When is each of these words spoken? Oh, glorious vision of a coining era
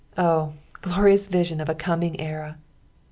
Oh, 0.17 0.53
glorious 0.81 1.27
vision 1.27 1.61
of 1.61 1.69
a 1.69 1.75
coining 1.75 2.19
era 2.19 2.57